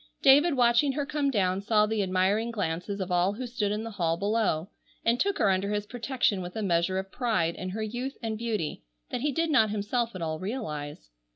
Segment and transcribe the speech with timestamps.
[0.23, 3.91] David watching her come down saw the admiring glances of all who stood in the
[3.91, 4.67] hall below,
[5.05, 8.35] and took her under his protection with a measure of pride in her youth and
[8.35, 11.11] beauty that he did not himself at all realize.